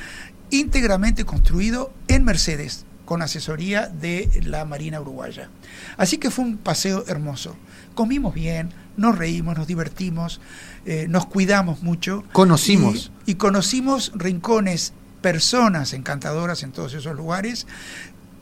[0.51, 5.49] íntegramente construido en Mercedes, con asesoría de la Marina Uruguaya.
[5.97, 7.57] Así que fue un paseo hermoso.
[7.95, 10.41] Comimos bien, nos reímos, nos divertimos,
[10.85, 12.25] eh, nos cuidamos mucho.
[12.33, 13.11] Conocimos.
[13.27, 17.67] Y, conocimos rincones, personas encantadoras en todos esos lugares,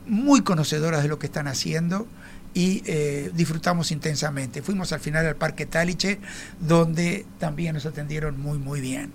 [0.07, 2.07] muy conocedoras de lo que están haciendo
[2.53, 4.61] y eh, disfrutamos intensamente.
[4.61, 6.19] Fuimos al final al Parque Taliche,
[6.59, 9.13] donde también nos atendieron muy, muy bien.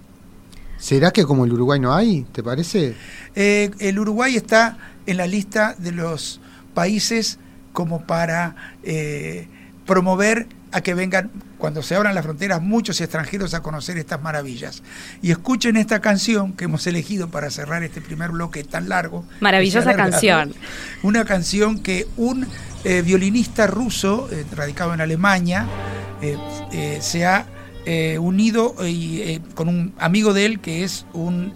[0.78, 2.26] ¿Será que como el Uruguay no hay?
[2.32, 2.94] ¿Te parece?
[3.34, 6.40] Eh, el Uruguay está en la lista de los
[6.74, 7.38] países
[7.72, 9.48] como para eh,
[9.86, 14.82] promover a que vengan, cuando se abran las fronteras, muchos extranjeros a conocer estas maravillas.
[15.22, 19.24] Y escuchen esta canción que hemos elegido para cerrar este primer bloque tan largo.
[19.40, 20.54] Maravillosa canción.
[21.02, 22.46] Una canción que un
[22.84, 25.66] eh, violinista ruso, radicado en Alemania,
[27.00, 27.46] se ha
[27.88, 31.54] eh, unido eh, con un amigo de él que es un,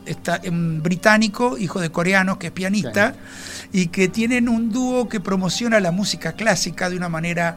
[0.80, 3.16] británico, hijo de coreanos, que es pianista,
[3.72, 7.56] y que tienen un dúo que promociona la música clásica de una manera,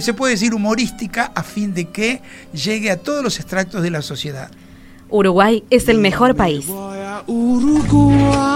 [0.00, 2.20] se puede decir, humorística, a fin de que
[2.52, 4.50] llegue a todos los extractos de la sociedad.
[5.08, 6.66] Uruguay es el mejor país.
[7.26, 8.50] Uruguay,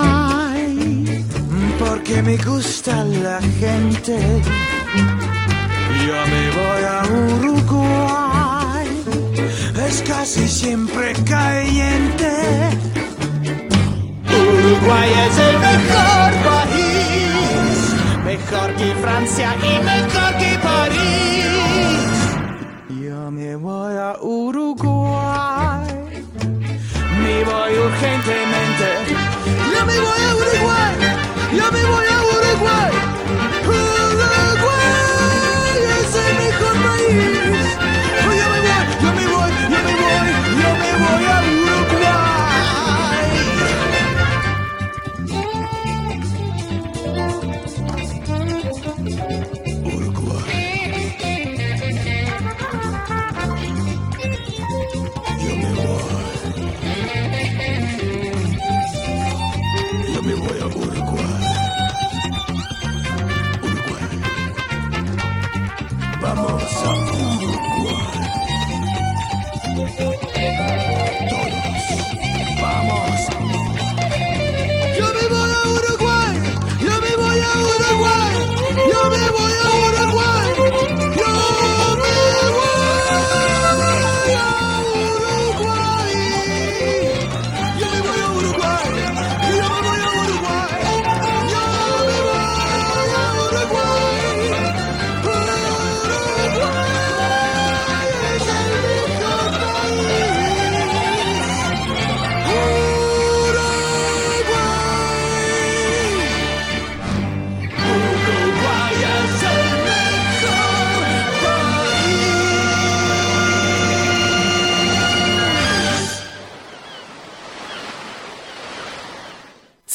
[1.79, 4.43] porque me gusta la gente
[6.07, 7.03] yo me voy a
[7.39, 8.89] Uruguay,
[9.89, 12.31] es casi siempre caliente.
[14.29, 16.86] Uruguay es el mejor país,
[18.37, 22.07] mejor que Francia y mejor que París.
[22.89, 25.87] Yo me voy a Uruguay,
[27.23, 28.89] me voy urgentemente.
[29.73, 30.95] Yo me voy a Uruguay,
[31.59, 32.06] yo me voy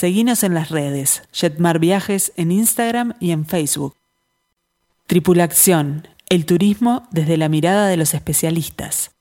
[0.02, 3.96] Seguinos en las redes, Jetmar Viajes en Instagram y en Facebook.
[5.06, 9.12] Tripulación, el turismo desde la mirada de los especialistas.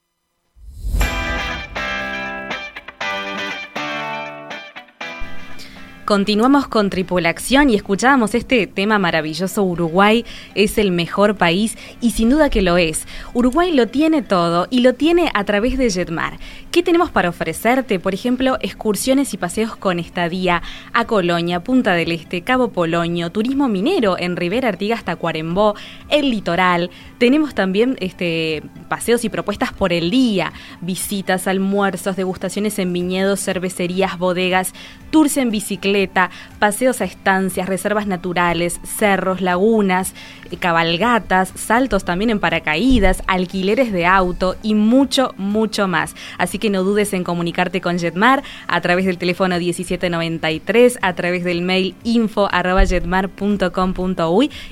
[6.10, 9.62] Continuamos con Tripulación y escuchábamos este tema maravilloso.
[9.62, 10.24] Uruguay
[10.56, 13.06] es el mejor país y sin duda que lo es.
[13.32, 16.40] Uruguay lo tiene todo y lo tiene a través de Jetmar.
[16.70, 17.98] ¿Qué tenemos para ofrecerte?
[17.98, 23.68] Por ejemplo, excursiones y paseos con estadía a Colonia, Punta del Este, Cabo Polonio, turismo
[23.68, 25.74] minero en Rivera Artigas hasta Cuarembó,
[26.10, 26.90] el litoral.
[27.18, 34.16] Tenemos también este, paseos y propuestas por el día, visitas, almuerzos, degustaciones en viñedos, cervecerías,
[34.16, 34.72] bodegas,
[35.10, 36.30] tours en bicicleta
[36.60, 40.14] paseos a estancias, reservas naturales, cerros, lagunas,
[40.56, 46.14] cabalgatas, saltos también en paracaídas, alquileres de auto y mucho, mucho más.
[46.38, 51.44] Así que no dudes en comunicarte con Jetmar a través del teléfono 1793, a través
[51.44, 52.48] del mail info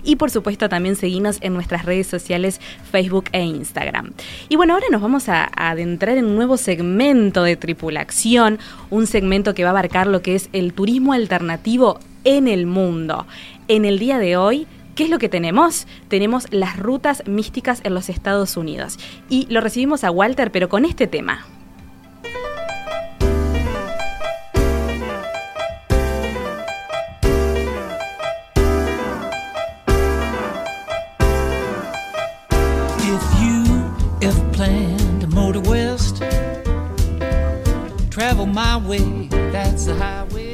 [0.03, 2.61] y por supuesto también seguirnos en nuestras redes sociales
[2.91, 4.13] Facebook e Instagram.
[4.49, 8.59] Y bueno, ahora nos vamos a adentrar en un nuevo segmento de tripulación,
[8.91, 13.27] un segmento que va a abarcar lo que es el turismo alternativo en el mundo.
[13.69, 14.67] En el día de hoy,
[14.99, 15.87] ¿Qué es lo que tenemos?
[16.09, 18.99] Tenemos las rutas místicas en los Estados Unidos.
[19.29, 21.47] Y lo recibimos a Walter, pero con este tema.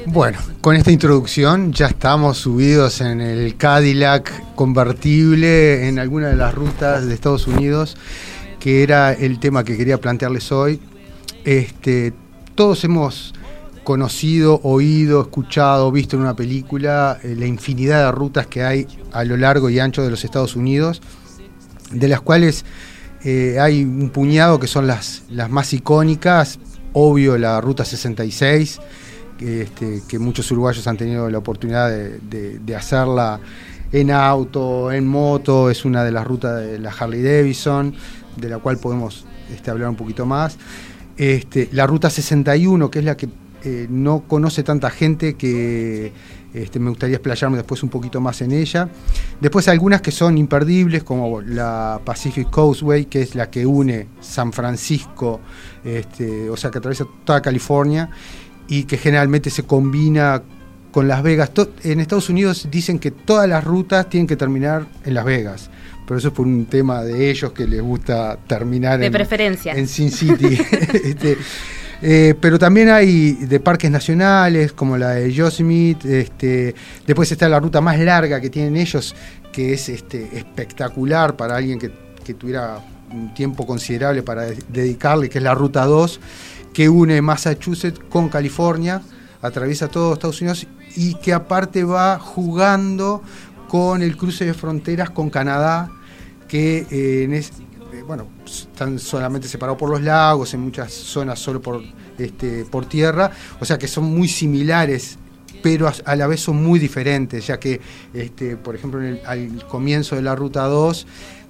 [0.06, 6.54] Bueno, con esta introducción ya estamos subidos en el Cadillac convertible en alguna de las
[6.54, 7.96] rutas de Estados Unidos,
[8.60, 10.80] que era el tema que quería plantearles hoy.
[11.44, 12.12] Este,
[12.54, 13.34] todos hemos
[13.82, 19.24] conocido, oído, escuchado, visto en una película eh, la infinidad de rutas que hay a
[19.24, 21.02] lo largo y ancho de los Estados Unidos,
[21.90, 22.64] de las cuales
[23.24, 26.58] eh, hay un puñado que son las, las más icónicas,
[26.94, 28.80] obvio la Ruta 66,
[29.40, 33.40] este, que muchos uruguayos han tenido la oportunidad de, hacerla
[33.92, 37.94] en auto, en moto, es una de las rutas de la Harley Davidson,
[38.36, 40.56] de la cual podemos este, hablar un poquito más.
[41.16, 43.28] Este, la ruta 61, que es la que
[43.64, 46.12] eh, no conoce tanta gente que
[46.52, 48.88] este, me gustaría explayarme después un poquito más en ella.
[49.40, 54.52] Después algunas que son imperdibles, como la Pacific Coastway, que es la que une San
[54.52, 55.40] Francisco,
[56.50, 58.08] o sea, que atraviesa toda California
[58.68, 60.42] y que generalmente se combina
[60.94, 61.50] con Las Vegas.
[61.82, 65.68] En Estados Unidos dicen que todas las rutas tienen que terminar en Las Vegas,
[66.06, 69.72] pero eso es por un tema de ellos que les gusta terminar de en, preferencia.
[69.72, 70.56] en Sin City.
[71.04, 71.36] este,
[72.06, 76.20] eh, pero también hay de parques nacionales, como la de Yosemite.
[76.20, 76.74] Este,
[77.06, 79.16] después está la ruta más larga que tienen ellos,
[79.50, 81.88] que es este, espectacular para alguien que,
[82.34, 82.78] tuviera
[83.10, 86.20] un tiempo considerable para dedicarle, que es la ruta 2
[86.74, 89.00] que une Massachusetts con California,
[89.40, 93.22] atraviesa todo Estados Unidos y que aparte va jugando
[93.68, 95.90] con el cruce de fronteras con Canadá,
[96.48, 97.32] que eh, en
[98.06, 101.82] bueno, están solamente separados por los lagos, en muchas zonas solo por,
[102.18, 105.18] este, por tierra, o sea que son muy similares
[105.62, 107.80] pero a, la vez son muy diferentes, ya que,
[108.12, 111.06] este, por ejemplo, al comienzo de la Ruta 2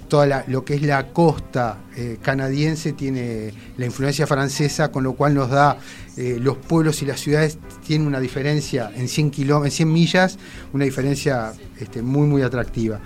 [0.08, 5.34] toda lo que es la costa eh, canadiense tiene la influencia francesa, con lo cual
[5.34, 5.78] nos da
[6.16, 9.32] eh, los pueblos y las ciudades tienen una diferencia en 100,
[9.64, 10.38] en 100 millas,
[10.72, 13.00] una diferencia este, muy, muy atractiva.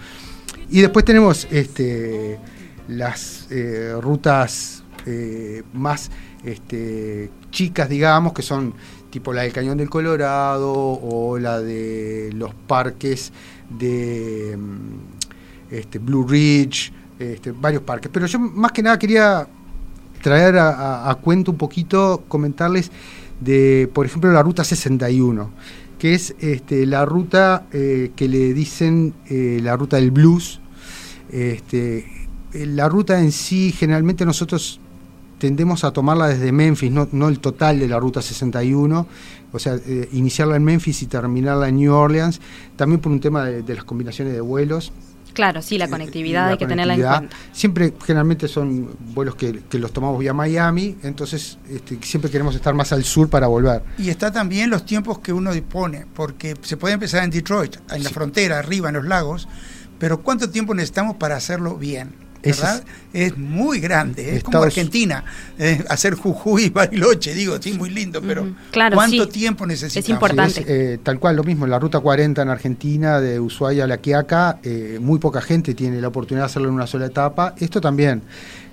[0.71, 2.39] Y después tenemos este,
[2.89, 4.83] las eh, rutas
[5.73, 6.11] más
[6.45, 8.75] este, chicas, digamos, que son
[9.11, 13.33] tipo la del Cañón del Colorado o la de los parques
[13.71, 18.11] de mm, este, Blue Ridge, este, varios parques.
[18.13, 19.47] Pero yo más que nada quería
[20.23, 22.91] traer a, cuento un poquito, comentarles
[23.41, 25.51] de, por ejemplo, la ruta 61,
[25.99, 26.35] que es
[26.69, 30.61] la ruta eh, que le dicen eh, la ruta del blues.
[32.67, 34.81] La ruta en sí, generalmente nosotros
[35.39, 39.07] tendemos a tomarla desde Memphis, no, el total de la ruta 61,
[39.53, 42.41] o sea, eh, iniciarla en Memphis y terminarla en New Orleans,
[42.77, 44.93] también por un tema de, las combinaciones de vuelos.
[45.33, 47.37] Claro, sí, la eh, conectividad hay que tenerla en cuenta.
[47.53, 52.93] Siempre, generalmente son vuelos que, los tomamos vía Miami, entonces este, siempre queremos estar más
[52.93, 53.83] al sur para volver.
[53.99, 58.03] Y está también los tiempos que uno dispone, porque se puede empezar en Detroit, en
[58.03, 59.49] la frontera, arriba, en los lagos,
[59.99, 62.28] pero ¿cuánto tiempo necesitamos para hacerlo bien?
[62.43, 62.85] ¿Verdad?
[63.13, 65.25] Es, muy grande, es como Argentina,
[65.59, 68.47] eh, hacer Jujuy y Bariloche, digo, sí, muy lindo, pero
[68.95, 70.05] ¿cuánto tiempo necesitamos?
[70.05, 70.65] Es importante.
[70.67, 74.59] Eh, tal cual, lo mismo, la Ruta 40 en Argentina, de Ushuaia a La Quiaca,
[74.63, 78.23] eh, muy poca gente tiene la oportunidad de hacerlo en una sola etapa, esto también.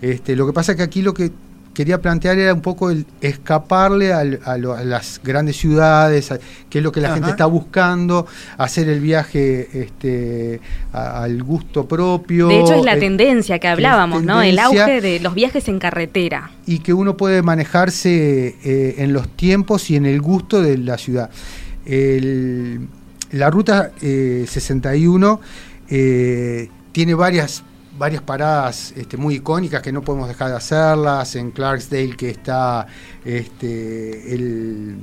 [0.01, 1.31] Este, lo que pasa es que aquí lo que
[1.75, 6.33] quería plantear era un poco el escaparle a, las grandes ciudades,
[6.69, 8.25] que es lo que la gente está buscando,
[8.57, 10.59] hacer el viaje este,
[10.91, 12.47] al gusto propio.
[12.47, 14.41] De hecho, es la eh, tendencia que hablábamos, ¿no?
[14.41, 16.49] El auge de los viajes en carretera.
[16.65, 20.97] Y que uno puede manejarse eh, en los tiempos y en el gusto de la
[20.97, 21.29] ciudad.
[23.31, 25.41] la ruta 61
[25.89, 27.63] eh, tiene varias
[27.97, 31.35] varias paradas este, muy icónicas que no podemos dejar de hacerlas.
[31.35, 32.87] En Clarksdale que está
[33.23, 34.97] este, el,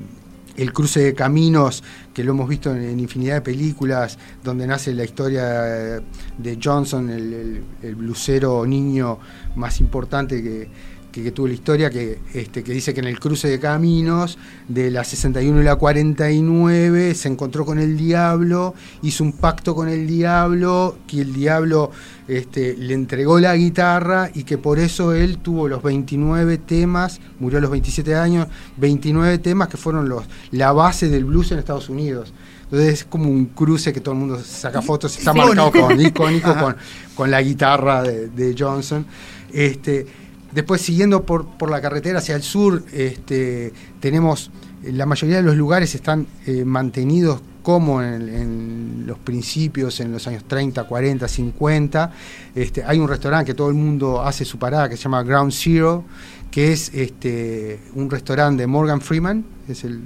[0.73, 5.43] cruce de caminos, que lo hemos visto en, infinidad de películas, donde nace la historia
[5.43, 9.19] de Johnson, el, el blusero niño
[9.57, 10.69] más importante que,
[11.13, 14.91] que, tuvo la historia, que, este, que dice que en el cruce de caminos de
[14.91, 20.07] la 61 y la 49 se encontró con el diablo, hizo un pacto con el
[20.07, 21.91] diablo, que el diablo
[22.27, 27.59] este, le entregó la guitarra y que por eso él tuvo los 29 temas, murió
[27.59, 28.49] a los 27 años,
[28.79, 32.33] 29 temas que fueron los, la base del blues en Estados Unidos.
[32.63, 36.55] Entonces es como un cruce que todo el mundo saca fotos, está marcado con icónico
[36.59, 36.75] con,
[37.15, 39.05] con, la guitarra de, de Johnson.
[39.53, 40.07] Este,
[40.53, 44.51] Después, siguiendo por, por la carretera hacia el sur, este, tenemos,
[44.83, 50.45] la mayoría de los lugares están eh, mantenidos como en, los principios, en los años
[50.47, 52.13] 30, 40, 50.
[52.55, 55.53] Este, hay un restaurante que todo el mundo hace su parada, que se llama Ground
[55.53, 56.05] Zero,
[56.51, 60.03] que es este, un restaurante de Morgan Freeman, es el,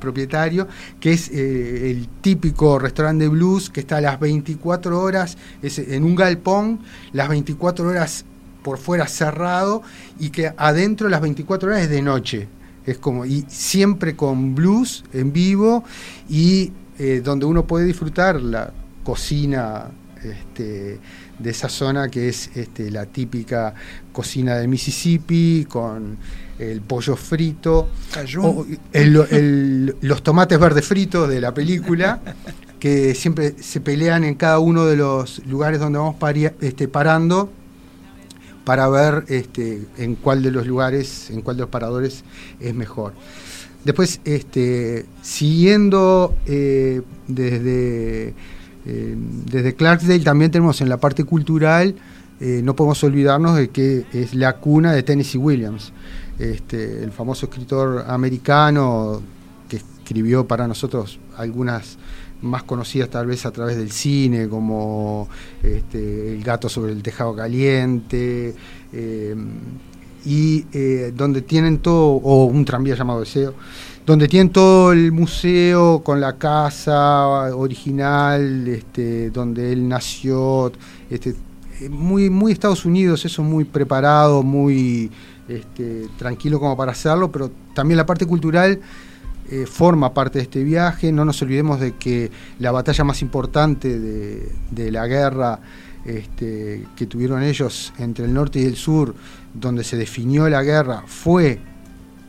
[0.00, 0.68] propietario,
[1.00, 5.78] que es eh, el típico restaurante de blues que está a las 24 horas, es
[5.78, 6.80] en un galpón,
[7.12, 8.26] las 24 horas
[8.62, 9.82] por fuera cerrado
[10.18, 12.48] y que adentro las 24 horas es de noche.
[12.86, 15.84] Es como, y siempre con blues en vivo
[16.28, 18.72] y eh, donde uno puede disfrutar la
[19.04, 19.90] cocina
[20.22, 21.00] este,
[21.38, 23.74] de esa zona que es este, la típica
[24.12, 26.16] cocina del Mississippi con
[26.58, 27.88] el pollo frito,
[28.92, 32.20] los tomates verdes fritos de la película,
[32.78, 36.16] que siempre se pelean en cada uno de los lugares donde vamos
[36.60, 37.50] este, parando
[38.64, 42.24] para ver este, en cuál de los lugares, en cuál de los paradores
[42.60, 43.12] es mejor.
[43.84, 48.34] Después, este, siguiendo eh, desde,
[48.86, 49.16] eh,
[49.50, 51.96] desde Clarksdale, también tenemos en la parte cultural,
[52.40, 55.92] eh, no podemos olvidarnos de que es la cuna de Tennessee Williams,
[56.38, 59.20] este, el famoso escritor americano
[59.68, 61.98] que escribió para nosotros algunas
[62.40, 65.28] más conocidas tal vez a través del cine, como
[65.62, 65.81] este,
[66.42, 68.54] Gato sobre el tejado caliente,
[68.92, 69.34] eh,
[70.24, 73.54] y eh, donde tienen todo, o un tranvía llamado Deseo,
[74.06, 80.72] donde tienen todo el museo con la casa original, este, donde él nació,
[81.10, 81.34] este,
[81.90, 85.10] muy, muy Estados Unidos, eso muy preparado, muy
[85.48, 88.80] este, tranquilo como para hacerlo, pero también la parte cultural
[89.50, 91.12] eh, forma parte de este viaje.
[91.12, 95.60] No nos olvidemos de que la batalla más importante de, la guerra
[96.04, 99.14] este, que tuvieron ellos entre el norte y el sur,
[99.54, 101.60] donde se definió la guerra, fue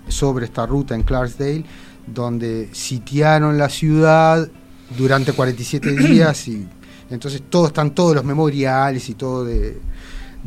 [0.08, 1.66] sobre esta ruta en Clarksdale,
[2.08, 4.50] donde sitiaron la ciudad
[4.98, 6.68] durante 47 días y
[7.10, 9.80] entonces todo, están todos los memoriales y todo de,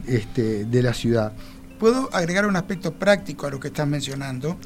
[0.06, 1.32] este, de la ciudad.
[1.78, 4.58] ¿Puedo agregar un aspecto práctico a lo que estás mencionando?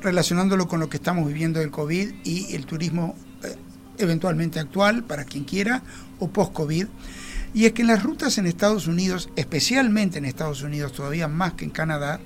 [0.00, 3.54] relacionándolo con lo que estamos viviendo del COVID y el turismo eh,
[3.98, 5.82] eventualmente actual, para quien quiera,
[6.18, 6.86] o post-COVID.
[7.54, 11.54] Y es que en las rutas en Estados Unidos, especialmente en Estados Unidos, todavía más
[11.54, 12.20] que en Canadá,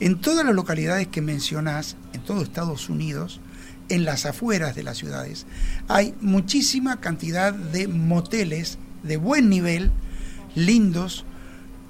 [0.00, 3.40] en todas las localidades que mencionás, en todo Estados Unidos,
[3.88, 5.46] en las afueras de las ciudades,
[5.88, 9.90] hay muchísima cantidad de moteles de buen nivel
[10.54, 11.24] lindos,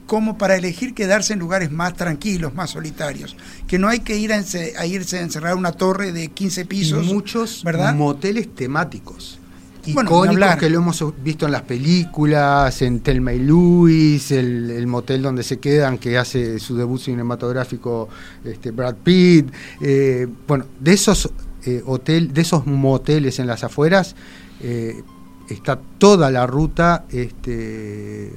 [0.06, 3.36] como para elegir quedarse en lugares más tranquilos, más solitarios.
[3.66, 4.38] Que no hay que ir a,
[4.86, 7.06] irse a encerrar una torre de 15 pisos.
[7.06, 7.64] muchos
[7.94, 9.38] moteles temáticos.
[9.84, 15.42] Icónicos que lo hemos visto en las películas, en Telma y Luis, el, motel donde
[15.42, 18.08] se quedan, que hace su debut cinematográfico
[18.44, 19.52] este, Brad Pitt.
[19.80, 21.30] Eh, bueno, de esos
[21.64, 24.14] eh, hotel, de esos moteles en las afueras,
[24.60, 25.02] eh,
[25.48, 28.32] está toda la ruta este,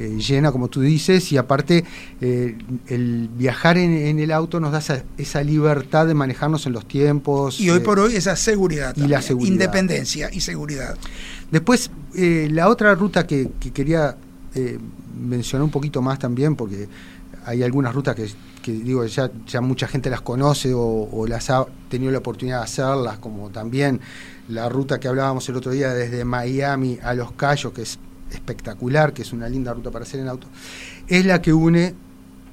[0.00, 1.84] eh, llena, como tú dices, y aparte
[2.22, 7.60] eh, el viajar en, el auto nos da esa, libertad de manejarnos en los tiempos.
[7.60, 8.96] Y hoy por hoy esa seguridad.
[8.96, 9.52] Y la seguridad.
[9.52, 10.96] Independencia y seguridad.
[11.50, 14.16] Después, la otra ruta que, quería
[15.20, 16.88] mencionar un poquito más también, porque
[17.44, 21.66] hay algunas rutas que, digo ya, ya mucha gente las conoce o, o, las ha
[21.90, 24.00] tenido la oportunidad de hacerlas, como también
[24.48, 27.98] la ruta que hablábamos el otro día desde Miami a Los Cayos, que es
[28.30, 30.46] espectacular, que es una linda ruta para hacer en auto,
[31.06, 31.94] es la que une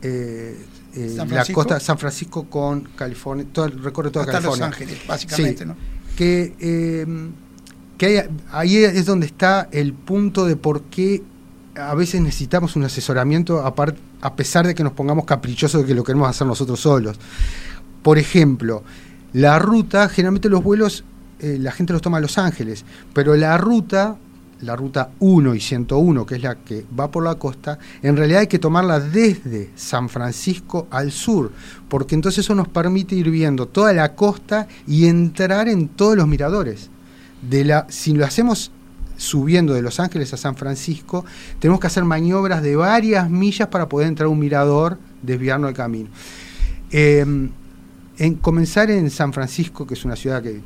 [0.02, 0.66] eh,
[0.96, 4.68] eh, la costa San Francisco con California, todo el recorre toda Hasta California.
[4.68, 5.76] Los Ángeles, básicamente, ¿no?
[6.16, 7.06] Que, eh,
[7.98, 11.24] que ahí es donde está el punto de por qué
[11.76, 16.04] a veces necesitamos un asesoramiento a pesar de que nos pongamos caprichosos de que lo
[16.04, 17.20] queremos hacer nosotros solos.
[18.02, 18.84] Por ejemplo,
[19.34, 21.04] la ruta, generalmente los vuelos
[21.40, 24.18] eh, la gente los toma a Los Ángeles, pero la ruta,
[24.62, 28.42] la ruta 1 y 101, que es la que va por la costa, en realidad
[28.42, 31.52] hay que tomarla desde San Francisco al sur,
[31.88, 36.28] porque entonces eso nos permite ir viendo toda la costa y entrar en todos los
[36.28, 36.90] miradores.
[37.42, 38.72] De la, si lo hacemos
[39.18, 41.26] subiendo de Los Ángeles a San Francisco,
[41.60, 45.76] tenemos que hacer maniobras de varias millas para poder entrar a un mirador, desviarnos el
[45.76, 46.10] camino.
[46.92, 47.50] Em,
[48.18, 50.62] en comenzar en San Francisco, que es una ciudad que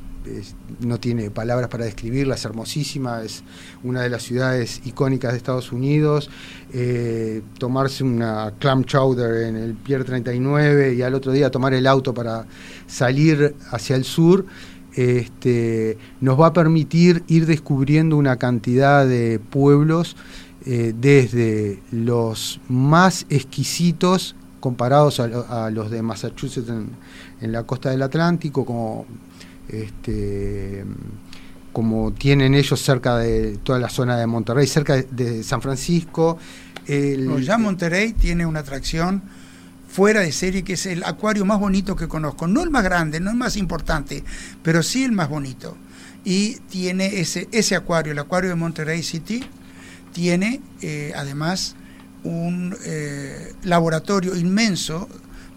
[0.79, 3.43] no tiene palabras para describirla, es hermosísima, es
[3.83, 6.29] una de las ciudades icónicas de Estados Unidos.
[6.73, 11.87] Eh, tomarse una clam chowder en el Pier 39 y al otro día tomar el
[11.87, 12.45] auto para
[12.87, 14.45] salir hacia el sur,
[14.93, 20.15] este, nos va a permitir ir descubriendo una cantidad de pueblos
[20.65, 26.89] eh, desde los más exquisitos comparados a, los de Massachusetts en,
[27.41, 29.07] en la costa del Atlántico, como
[29.71, 30.85] este,
[31.73, 36.37] como tienen ellos cerca de toda la zona de Monterrey, cerca de, San Francisco.
[36.87, 39.21] ya Monterrey tiene una atracción
[39.87, 42.47] fuera de serie que es el acuario más bonito que conozco.
[42.47, 44.23] No el más grande, no el más importante,
[44.63, 45.77] pero sí el más bonito.
[46.23, 49.43] Y tiene ese, ese acuario, el acuario de Monterrey City,
[50.13, 51.75] tiene eh, además
[52.23, 55.09] un eh, laboratorio inmenso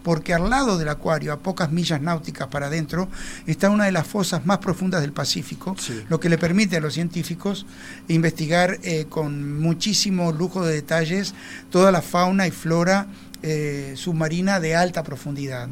[0.04, 3.08] porque al lado del acuario, a pocas millas náuticas para adentro,
[3.46, 5.74] está una de las fosas más profundas del Pacífico,
[6.10, 7.66] lo que le permite a los científicos
[8.08, 11.34] investigar eh, con muchísimo lujo de detalles
[11.70, 13.06] toda la fauna y flora
[13.42, 15.68] eh, submarina de alta profundidad.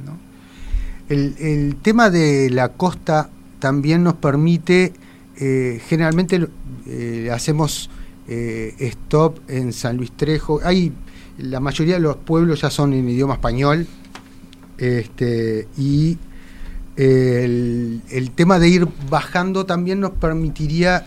[1.11, 3.29] El, tema de la costa
[3.59, 4.95] también nos permite,
[5.37, 6.49] eh, generalmente
[7.31, 7.91] hacemos
[8.27, 10.91] stop en San Luis Trejo, hay
[11.37, 13.87] la mayoría de los pueblos ya son en idioma español,
[14.79, 16.19] este, y
[16.97, 21.07] el, tema de ir bajando también nos permitiría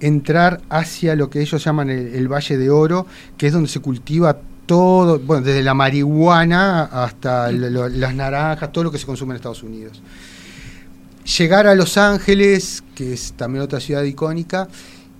[0.00, 3.06] entrar hacia lo que ellos llaman el, Valle de Oro,
[3.36, 8.90] que es donde se cultiva todo, bueno, desde la marihuana hasta las naranjas, todo lo
[8.90, 10.02] que se consume en Estados Unidos.
[11.38, 14.68] Llegar a Los Ángeles, que es también otra ciudad icónica,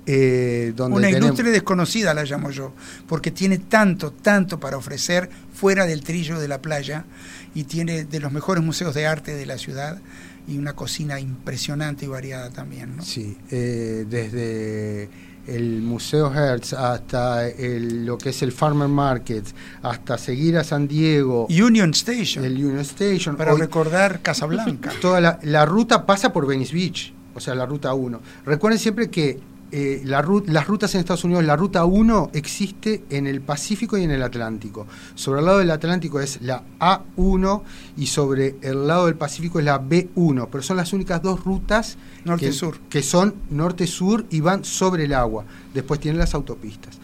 [0.07, 2.75] eh, donde una industria desconocida la llamo yo,
[3.09, 7.07] porque tiene tanto, tanto para ofrecer fuera del trillo de la playa
[7.55, 9.99] y tiene de los mejores museos de arte de la ciudad
[10.47, 12.97] y una cocina impresionante y variada también.
[12.97, 13.03] ¿no?
[13.03, 15.09] Sí, eh, desde
[15.47, 19.45] el Museo Hertz hasta lo que es el Farmer Market,
[19.83, 21.47] hasta seguir a San Diego.
[21.49, 22.45] Union Station.
[22.45, 23.37] El Union Station.
[23.37, 24.93] Para recordar Casablanca.
[25.01, 28.21] Toda la, la, ruta pasa por Venice Beach, o sea, la ruta 1.
[28.47, 29.39] Recuerden siempre que
[29.77, 34.13] eh, las rutas en Estados Unidos, la ruta 1 existe en el Pacífico y en
[34.13, 34.87] el Atlántico.
[35.17, 37.63] Sobre el lado del Atlántico es la A1
[37.97, 41.99] y sobre el lado del Pacífico es la B1, pero son las únicas dos rutas
[42.25, 45.45] norte-sur que, son norte-sur y van sobre el agua.
[45.75, 47.01] Después tienen las autopistas.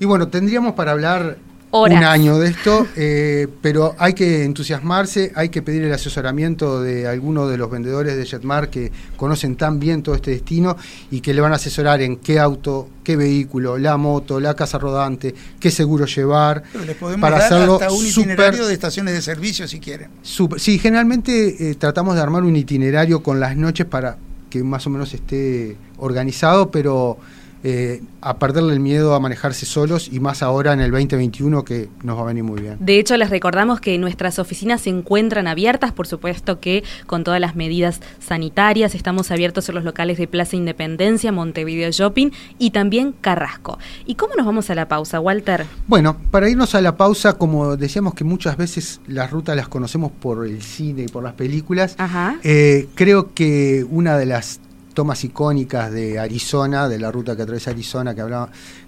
[0.00, 1.36] Y bueno, tendríamos para hablar
[1.72, 7.06] un año de esto, eh, pero hay que entusiasmarse, hay que pedir el asesoramiento de
[7.06, 10.76] algunos de los vendedores de Jetmar que conocen tan bien todo este destino
[11.10, 14.78] y que le van a asesorar en qué auto, qué vehículo, la moto, la casa
[14.78, 16.62] rodante, qué seguro llevar.
[16.86, 20.10] les podemos para hacerlo hasta un itinerario de estaciones de servicio si quieren.
[20.22, 24.18] sí, generalmente eh, tratamos de armar un itinerario con las noches para
[24.50, 27.16] que más o menos esté organizado, pero
[27.64, 31.88] eh, a perderle el miedo a manejarse solos y más ahora en el 2021 que
[32.02, 32.76] nos va a venir muy bien.
[32.80, 37.40] De hecho, les recordamos que nuestras oficinas se encuentran abiertas, por supuesto que con todas
[37.40, 43.12] las medidas sanitarias, estamos abiertos en los locales de Plaza Independencia, Montevideo Shopping y también
[43.20, 43.78] Carrasco.
[44.06, 45.66] ¿Y cómo nos vamos a la pausa, Walter?
[45.86, 50.10] Bueno, para irnos a la pausa, como decíamos que muchas veces las rutas las conocemos
[50.10, 51.96] por el cine y por las películas,
[52.42, 54.60] eh, creo que una de las
[54.92, 58.22] tomas icónicas de Arizona, de la ruta que atraviesa Arizona que,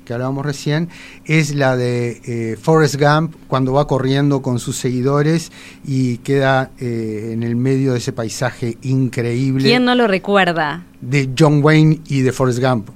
[0.05, 0.89] que hablábamos recién,
[1.25, 5.53] es la de eh, Forrest Gump cuando va corriendo con sus seguidores
[5.85, 9.65] y queda eh, en el medio de ese paisaje increíble.
[9.65, 10.85] ¿Quién no lo recuerda?
[11.01, 12.89] De John Wayne y de Forrest Gump.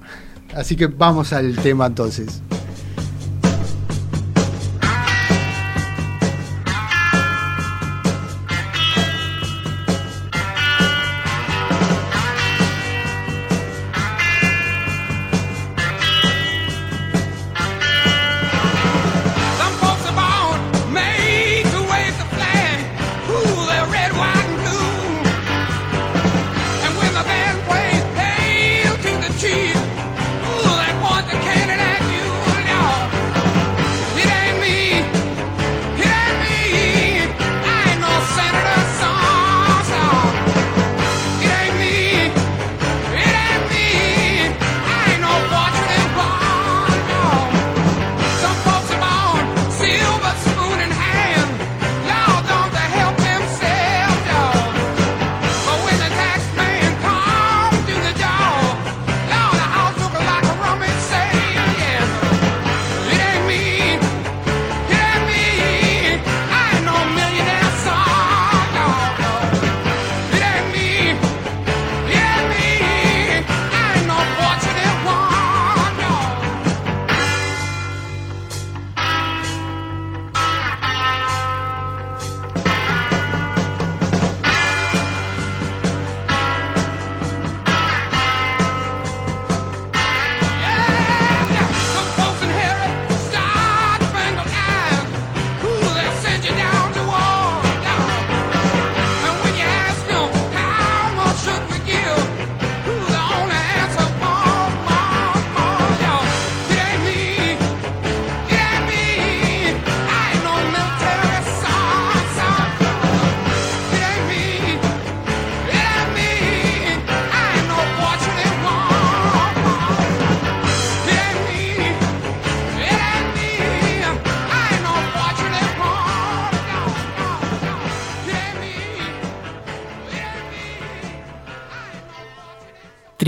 [0.55, 2.43] Así que vamos al tema entonces.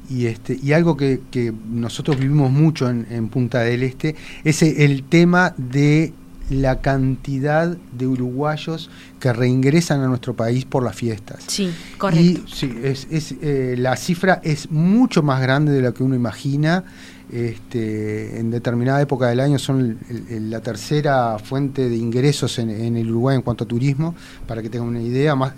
[0.09, 6.13] este y algo que, nosotros vivimos mucho en, Punta del Este es el tema de
[6.49, 11.43] la cantidad de uruguayos que reingresan a nuestro país por las fiestas.
[11.47, 12.43] Sí, correcto.
[12.47, 13.07] Y sí, es,
[13.41, 16.83] eh, la cifra es mucho más grande de lo que uno imagina
[17.31, 19.97] este, en determinada época del año son
[20.29, 24.13] la tercera fuente de ingresos en, el Uruguay en cuanto a turismo,
[24.47, 25.53] para que tengan una idea, más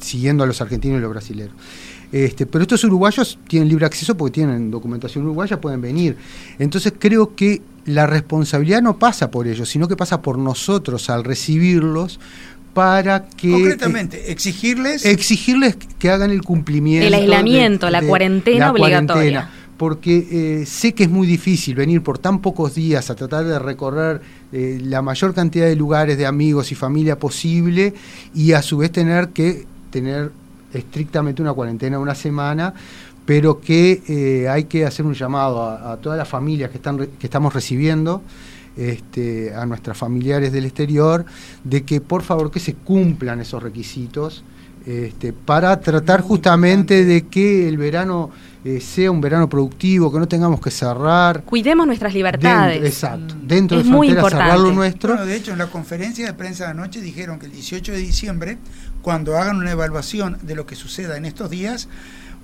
[0.00, 1.54] siguiendo a los argentinos y los brasileños.
[2.12, 6.16] Este, pero estos uruguayos tienen libre acceso porque tienen documentación uruguaya, pueden venir.
[6.58, 11.24] Entonces creo que la responsabilidad no pasa por ellos, sino que pasa por nosotros al
[11.24, 12.20] recibirlos
[12.74, 13.50] para que...
[13.50, 15.06] Concretamente, eh, exigirles...
[15.06, 17.06] Exigirles que hagan el cumplimiento.
[17.06, 19.50] El aislamiento, la cuarentena obligatoria.
[19.78, 23.58] porque eh, sé que es muy difícil venir por tan pocos días a tratar de
[23.58, 24.20] recorrer
[24.52, 27.94] eh, la mayor cantidad de lugares, de amigos y familia posible
[28.34, 30.32] y a su vez tener que tener
[30.74, 32.74] estrictamente una cuarentena una semana,
[33.24, 37.26] pero que hay que hacer un llamado a, a todas las familias que, están, que
[37.26, 38.22] estamos recibiendo
[38.76, 41.24] este, a nuestros familiares del exterior
[41.64, 44.44] de que por favor que se cumplan esos requisitos
[44.86, 48.30] este, para tratar justamente de que el verano
[48.64, 51.42] eh, sea un verano productivo, que no tengamos que cerrar.
[51.44, 52.82] Cuidemos nuestras libertades.
[52.84, 55.24] exacto, dentro de fronteras cerrar lo nuestro.
[55.24, 58.58] de hecho, en la conferencia de prensa de anoche dijeron que el 18 de diciembre,
[59.02, 61.88] cuando hagan una evaluación de lo que suceda en estos días,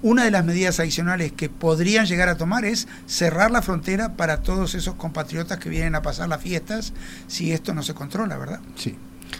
[0.02, 4.42] una de las medidas adicionales que podrían llegar a tomar es cerrar la frontera para
[4.42, 6.92] todos esos compatriotas que vienen a pasar las fiestas
[7.26, 8.60] si esto no se controla, ¿verdad?
[8.76, 8.96] Sí.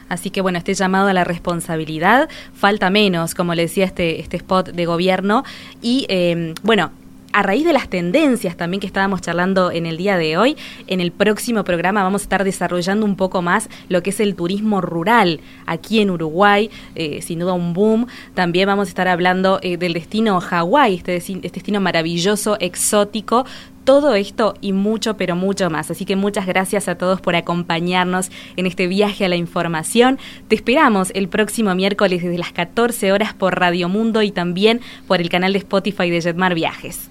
[0.08, 4.36] Así que bueno, este llamado a la responsabilidad falta menos, como le decía este, este
[4.36, 5.44] spot de gobierno.
[5.80, 6.92] Y eh, bueno,
[7.32, 10.56] a raíz de las tendencias también que estábamos charlando en el día de hoy,
[10.86, 14.34] en el próximo programa vamos a estar desarrollando un poco más lo que es el
[14.34, 18.06] turismo rural aquí en Uruguay, eh, sin duda un boom.
[18.34, 23.44] También vamos a estar hablando eh, del destino Hawái, este, este destino maravilloso, exótico,
[23.88, 25.90] todo esto y mucho, pero mucho más.
[25.90, 30.18] Así que muchas gracias a todos por acompañarnos en este viaje a la información.
[30.46, 35.22] Te esperamos el próximo miércoles desde las 14 horas por Radio Mundo y también por
[35.22, 37.08] el canal de Spotify de Jetmar Viajes.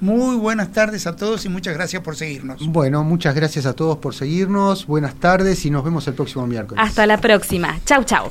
[0.00, 2.66] Muy buenas tardes a todos y muchas gracias por seguirnos.
[2.66, 4.86] Bueno, muchas gracias a todos por seguirnos.
[4.86, 6.82] Buenas tardes y nos vemos el próximo miércoles.
[6.82, 7.78] Hasta la próxima.
[7.84, 8.30] Chau, chau.